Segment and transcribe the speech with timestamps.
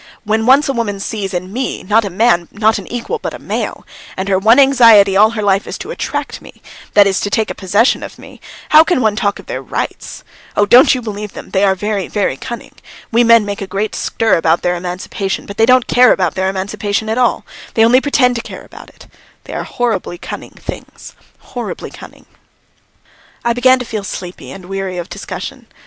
[0.23, 3.37] "When once a woman sees in me, not a man, not an equal, but a
[3.39, 3.85] male,
[4.17, 6.59] and her one anxiety all her life is to attract me
[6.95, 10.23] that is, to take possession of me how can one talk of their rights?
[10.57, 12.73] Oh, don't you believe them; they are very, very cunning!
[13.11, 16.49] We men make a great stir about their emancipation, but they don't care about their
[16.49, 17.45] emancipation at all,
[17.75, 19.05] they only pretend to care about it;
[19.43, 21.13] they are horribly cunning things,
[21.53, 22.25] horribly cunning!"
[23.45, 25.67] I began to feel sleepy and weary of discussion.